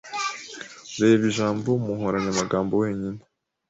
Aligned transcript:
Reba 0.99 1.23
ijambo 1.31 1.69
mu 1.83 1.91
nkoranyamagambo 1.97 2.73
wenyine. 2.81 3.21